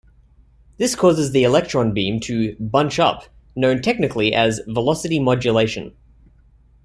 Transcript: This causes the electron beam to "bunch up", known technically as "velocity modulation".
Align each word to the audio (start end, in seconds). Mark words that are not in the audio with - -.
This 0.79 0.95
causes 0.95 1.31
the 1.31 1.43
electron 1.43 1.93
beam 1.93 2.19
to 2.21 2.55
"bunch 2.59 2.97
up", 2.97 3.25
known 3.55 3.83
technically 3.83 4.33
as 4.33 4.59
"velocity 4.65 5.19
modulation". 5.19 5.95